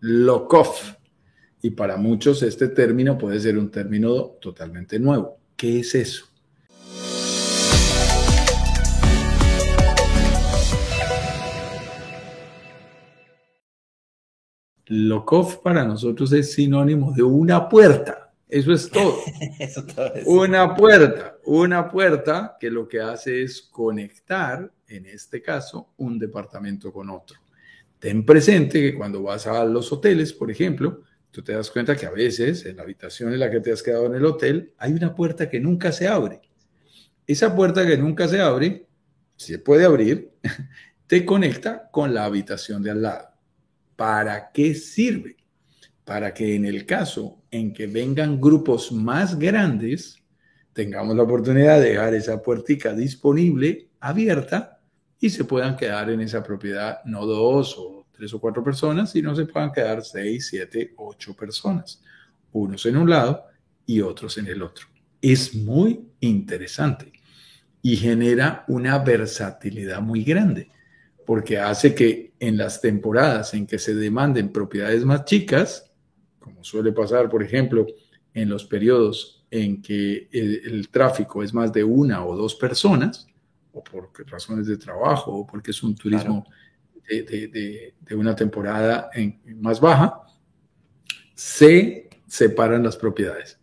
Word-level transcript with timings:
lock-off. 0.00 0.94
Y 1.62 1.70
para 1.70 1.96
muchos 1.96 2.42
este 2.42 2.68
término 2.68 3.18
puede 3.18 3.38
ser 3.38 3.58
un 3.58 3.70
término 3.70 4.36
totalmente 4.40 4.98
nuevo. 4.98 5.38
¿Qué 5.56 5.80
es 5.80 5.94
eso? 5.94 6.26
Lock-off 14.86 15.58
para 15.58 15.84
nosotros 15.84 16.32
es 16.32 16.52
sinónimo 16.52 17.12
de 17.12 17.22
una 17.22 17.68
puerta. 17.68 18.32
Eso 18.48 18.72
es 18.72 18.90
todo. 18.90 19.18
Eso 19.60 19.84
todo 19.86 20.12
es. 20.14 20.26
Una 20.26 20.74
puerta, 20.74 21.36
una 21.44 21.88
puerta 21.88 22.56
que 22.58 22.68
lo 22.70 22.88
que 22.88 23.00
hace 23.00 23.42
es 23.42 23.62
conectar, 23.62 24.68
en 24.88 25.06
este 25.06 25.40
caso, 25.40 25.90
un 25.98 26.18
departamento 26.18 26.92
con 26.92 27.10
otro. 27.10 27.38
Ten 28.00 28.24
presente 28.24 28.80
que 28.80 28.94
cuando 28.94 29.22
vas 29.22 29.46
a 29.46 29.62
los 29.66 29.92
hoteles, 29.92 30.32
por 30.32 30.50
ejemplo, 30.50 31.02
tú 31.30 31.42
te 31.42 31.52
das 31.52 31.70
cuenta 31.70 31.94
que 31.94 32.06
a 32.06 32.10
veces 32.10 32.64
en 32.64 32.78
la 32.78 32.82
habitación 32.82 33.32
en 33.32 33.38
la 33.38 33.50
que 33.50 33.60
te 33.60 33.72
has 33.72 33.82
quedado 33.82 34.06
en 34.06 34.14
el 34.14 34.24
hotel 34.24 34.72
hay 34.78 34.92
una 34.92 35.14
puerta 35.14 35.50
que 35.50 35.60
nunca 35.60 35.92
se 35.92 36.08
abre. 36.08 36.40
Esa 37.26 37.54
puerta 37.54 37.86
que 37.86 37.98
nunca 37.98 38.26
se 38.26 38.40
abre, 38.40 38.86
se 39.36 39.58
puede 39.58 39.84
abrir, 39.84 40.32
te 41.06 41.26
conecta 41.26 41.90
con 41.90 42.14
la 42.14 42.24
habitación 42.24 42.82
de 42.82 42.90
al 42.90 43.02
lado. 43.02 43.28
¿Para 43.96 44.50
qué 44.50 44.74
sirve? 44.74 45.36
Para 46.02 46.32
que 46.32 46.54
en 46.54 46.64
el 46.64 46.86
caso 46.86 47.42
en 47.50 47.74
que 47.74 47.86
vengan 47.86 48.40
grupos 48.40 48.92
más 48.92 49.38
grandes, 49.38 50.16
tengamos 50.72 51.14
la 51.14 51.24
oportunidad 51.24 51.78
de 51.78 51.90
dejar 51.90 52.14
esa 52.14 52.40
puertica 52.40 52.94
disponible, 52.94 53.90
abierta, 54.00 54.79
y 55.20 55.30
se 55.30 55.44
puedan 55.44 55.76
quedar 55.76 56.10
en 56.10 56.20
esa 56.20 56.42
propiedad 56.42 57.04
no 57.04 57.26
dos 57.26 57.76
o 57.78 58.06
tres 58.10 58.32
o 58.34 58.40
cuatro 58.40 58.64
personas, 58.64 59.12
sino 59.12 59.34
se 59.36 59.44
puedan 59.44 59.70
quedar 59.70 60.02
seis, 60.02 60.48
siete, 60.48 60.94
ocho 60.96 61.34
personas, 61.34 62.02
unos 62.52 62.84
en 62.86 62.96
un 62.96 63.10
lado 63.10 63.44
y 63.86 64.00
otros 64.00 64.38
en 64.38 64.46
el 64.46 64.62
otro. 64.62 64.86
Es 65.20 65.54
muy 65.54 66.08
interesante 66.20 67.12
y 67.82 67.96
genera 67.96 68.64
una 68.68 68.98
versatilidad 68.98 70.00
muy 70.00 70.24
grande 70.24 70.70
porque 71.26 71.58
hace 71.58 71.94
que 71.94 72.32
en 72.40 72.56
las 72.56 72.80
temporadas 72.80 73.54
en 73.54 73.66
que 73.66 73.78
se 73.78 73.94
demanden 73.94 74.50
propiedades 74.50 75.04
más 75.04 75.24
chicas, 75.26 75.90
como 76.40 76.64
suele 76.64 76.92
pasar, 76.92 77.28
por 77.28 77.42
ejemplo, 77.42 77.86
en 78.34 78.48
los 78.48 78.64
periodos 78.64 79.44
en 79.50 79.80
que 79.82 80.28
el, 80.32 80.88
tráfico 80.88 81.42
es 81.42 81.54
más 81.54 81.72
de 81.72 81.84
una 81.84 82.24
o 82.24 82.36
dos 82.36 82.54
personas, 82.54 83.28
o 83.72 83.82
por 83.82 84.10
razones 84.26 84.66
de 84.66 84.76
trabajo, 84.76 85.32
o 85.32 85.46
porque 85.46 85.70
es 85.70 85.82
un 85.82 85.94
turismo 85.94 86.46
de, 87.08 87.94
una 88.14 88.34
temporada 88.34 89.10
más 89.56 89.80
baja, 89.80 90.22
se 91.34 92.08
separan 92.26 92.82
las 92.82 92.96
propiedades. 92.96 93.58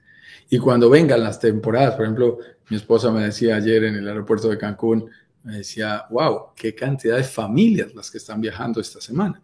Y 0.49 0.59
cuando 0.59 0.89
vengan 0.89 1.23
las 1.23 1.39
temporadas, 1.39 1.95
por 1.95 2.05
ejemplo, 2.05 2.39
mi 2.69 2.77
esposa 2.77 3.11
me 3.11 3.23
decía 3.23 3.55
ayer 3.55 3.83
en 3.85 3.95
el 3.95 4.07
aeropuerto 4.07 4.49
de 4.49 4.57
Cancún, 4.57 5.09
me 5.43 5.57
decía, 5.57 6.05
wow, 6.09 6.47
qué 6.55 6.75
cantidad 6.75 7.17
de 7.17 7.23
familias 7.23 7.93
las 7.95 8.11
que 8.11 8.17
están 8.17 8.41
viajando 8.41 8.81
esta 8.81 8.99
semana. 8.99 9.41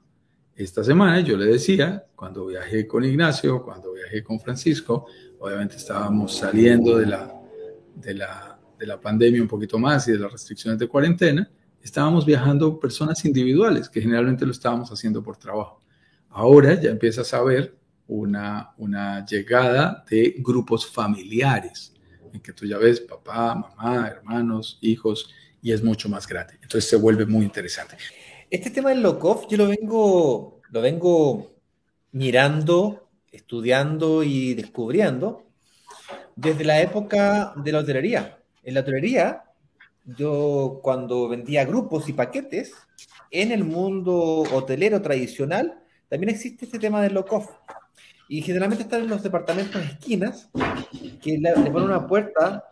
Esta 0.55 0.83
semana 0.83 1.19
yo 1.21 1.37
le 1.37 1.45
decía, 1.45 2.05
cuando 2.15 2.45
viajé 2.45 2.85
con 2.85 3.03
Ignacio, 3.03 3.63
cuando 3.63 3.93
viajé 3.93 4.23
con 4.23 4.39
Francisco, 4.39 5.07
obviamente 5.39 5.77
estábamos 5.77 6.35
saliendo 6.37 6.97
de 6.97 7.05
la, 7.05 7.33
de 7.95 8.13
la, 8.13 8.52
de 8.83 8.87
la 8.87 8.99
pandemia 8.99 9.41
un 9.41 9.47
poquito 9.47 9.79
más 9.79 10.09
y 10.09 10.11
de 10.11 10.19
las 10.19 10.29
restricciones 10.29 10.77
de 10.77 10.89
cuarentena, 10.89 11.49
estábamos 11.81 12.25
viajando 12.25 12.81
personas 12.81 13.23
individuales, 13.23 13.87
que 13.87 14.01
generalmente 14.01 14.45
lo 14.45 14.51
estábamos 14.51 14.91
haciendo 14.91 15.23
por 15.23 15.37
trabajo. 15.37 15.81
Ahora 16.29 16.79
ya 16.79 16.89
empiezas 16.89 17.33
a 17.33 17.41
ver 17.41 17.77
una, 18.07 18.73
una 18.77 19.25
llegada 19.25 20.03
de 20.09 20.35
grupos 20.39 20.85
familiares, 20.85 21.93
en 22.33 22.41
que 22.41 22.51
tú 22.51 22.65
ya 22.65 22.77
ves 22.77 22.99
papá, 22.99 23.55
mamá, 23.55 24.09
hermanos, 24.09 24.79
hijos, 24.81 25.29
y 25.61 25.71
es 25.71 25.81
mucho 25.81 26.09
más 26.09 26.27
grande. 26.27 26.55
Entonces 26.55 26.89
se 26.89 26.97
vuelve 26.97 27.25
muy 27.25 27.45
interesante. 27.45 27.95
Este 28.49 28.69
tema 28.69 28.89
del 28.89 29.01
lock-off 29.01 29.45
yo 29.49 29.57
lo 29.57 29.67
vengo, 29.69 30.61
lo 30.69 30.81
vengo 30.81 31.53
mirando, 32.11 33.09
estudiando 33.31 34.23
y 34.23 34.55
descubriendo 34.55 35.43
desde 36.35 36.65
la 36.65 36.81
época 36.81 37.53
de 37.55 37.71
la 37.71 37.79
hotelería. 37.79 38.42
En 38.63 38.73
la 38.73 38.79
hotelería, 38.79 39.43
yo 40.05 40.79
cuando 40.81 41.27
vendía 41.27 41.65
grupos 41.65 42.07
y 42.09 42.13
paquetes, 42.13 42.73
en 43.31 43.51
el 43.51 43.63
mundo 43.63 44.43
hotelero 44.53 45.01
tradicional, 45.01 45.81
también 46.07 46.29
existe 46.29 46.65
este 46.65 46.79
tema 46.79 47.01
del 47.01 47.13
lock-off. 47.13 47.49
Y 48.29 48.41
generalmente 48.41 48.83
están 48.83 49.01
en 49.01 49.09
los 49.09 49.23
departamentos 49.23 49.81
de 49.81 49.87
esquinas, 49.87 50.49
que 51.21 51.37
le, 51.37 51.53
ponen 51.71 51.89
una 51.89 52.07
puerta 52.07 52.63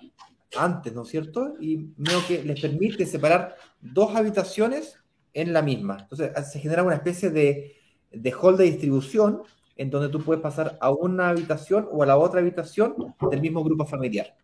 antes, 0.56 0.94
¿no 0.94 1.03
es 1.03 1.09
cierto? 1.09 1.56
Y 1.59 1.88
veo 1.97 2.25
que 2.28 2.44
les 2.44 2.62
permite 2.62 3.06
separar 3.06 3.56
dos 3.81 4.16
habitaciones 4.16 4.97
en 5.34 5.53
la 5.53 5.62
misma. 5.62 5.97
Entonces 6.02 6.31
se 6.52 6.59
genera 6.59 6.84
una 6.84 6.96
especie 6.96 7.29
de, 7.29 7.75
de 8.12 8.34
hall 8.34 8.58
de 8.58 8.66
distribución 8.66 9.41
en 9.75 9.90
donde 9.90 10.09
tú 10.09 10.23
puedes 10.23 10.41
pasar 10.41 10.78
a 10.79 10.91
una 10.91 11.29
habitación 11.29 11.88
o 11.91 12.03
a 12.03 12.06
la 12.06 12.18
otra 12.18 12.40
habitación 12.40 13.16
del 13.29 13.41
mismo 13.41 13.63
grupo 13.63 13.85
familiar. 13.85 14.35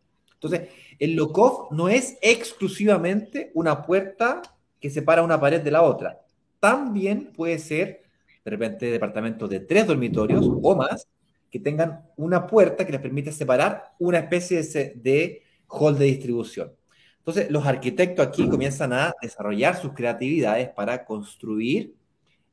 Entonces, 0.41 0.69
el 0.99 1.15
lock-off 1.15 1.71
no 1.71 1.89
es 1.89 2.17
exclusivamente 2.21 3.51
una 3.53 3.83
puerta 3.83 4.41
que 4.79 4.89
separa 4.89 5.23
una 5.23 5.39
pared 5.39 5.61
de 5.61 5.71
la 5.71 5.81
otra. 5.81 6.21
También 6.59 7.33
puede 7.33 7.59
ser, 7.59 8.03
de 8.45 8.51
repente, 8.51 8.91
departamentos 8.91 9.49
de 9.49 9.59
tres 9.61 9.87
dormitorios 9.87 10.47
o 10.61 10.75
más 10.75 11.07
que 11.49 11.59
tengan 11.59 12.05
una 12.17 12.45
puerta 12.45 12.85
que 12.85 12.91
les 12.91 13.01
permite 13.01 13.31
separar 13.31 13.93
una 13.99 14.19
especie 14.19 14.61
de 14.95 15.43
hall 15.67 15.97
de 15.97 16.05
distribución. 16.05 16.71
Entonces, 17.19 17.49
los 17.51 17.65
arquitectos 17.65 18.25
aquí 18.25 18.47
comienzan 18.47 18.93
a 18.93 19.13
desarrollar 19.21 19.75
sus 19.75 19.93
creatividades 19.93 20.69
para 20.69 21.03
construir 21.03 21.93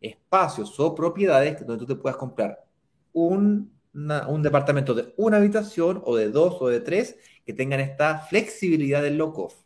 espacios 0.01 0.79
o 0.81 0.95
propiedades 0.95 1.65
donde 1.65 1.85
tú 1.85 1.95
te 1.95 2.01
puedas 2.01 2.17
comprar 2.17 2.65
un, 3.13 3.71
un 3.95 4.43
departamento 4.43 4.95
de 4.95 5.15
una 5.17 5.39
habitación 5.39 6.03
o 6.05 6.17
de 6.17 6.31
dos 6.31 6.57
o 6.61 6.69
de 6.69 6.81
tres 6.81 7.17
que 7.47 7.53
tengan 7.53 7.81
esta 7.81 8.19
flexibilidad 8.19 9.03
del 9.03 9.17
lock-off. 9.17 9.64